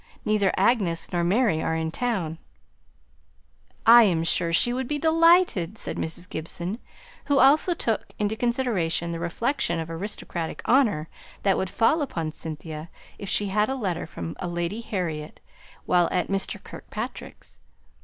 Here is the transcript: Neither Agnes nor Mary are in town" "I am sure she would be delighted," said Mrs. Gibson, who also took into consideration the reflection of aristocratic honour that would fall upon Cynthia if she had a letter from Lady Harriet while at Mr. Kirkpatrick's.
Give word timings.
Neither 0.25 0.51
Agnes 0.57 1.11
nor 1.13 1.23
Mary 1.23 1.61
are 1.61 1.75
in 1.75 1.91
town" 1.91 2.39
"I 3.85 4.01
am 4.05 4.23
sure 4.23 4.51
she 4.51 4.73
would 4.73 4.87
be 4.87 4.97
delighted," 4.97 5.77
said 5.77 5.95
Mrs. 5.97 6.27
Gibson, 6.27 6.79
who 7.25 7.37
also 7.37 7.75
took 7.75 8.07
into 8.17 8.35
consideration 8.35 9.11
the 9.11 9.19
reflection 9.19 9.77
of 9.79 9.91
aristocratic 9.91 10.63
honour 10.67 11.07
that 11.43 11.55
would 11.55 11.69
fall 11.69 12.01
upon 12.01 12.31
Cynthia 12.31 12.89
if 13.19 13.29
she 13.29 13.49
had 13.49 13.69
a 13.69 13.75
letter 13.75 14.07
from 14.07 14.35
Lady 14.43 14.81
Harriet 14.81 15.39
while 15.85 16.09
at 16.11 16.29
Mr. 16.29 16.57
Kirkpatrick's. 16.63 17.59